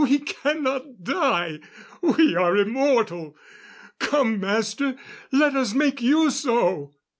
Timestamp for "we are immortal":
2.01-3.37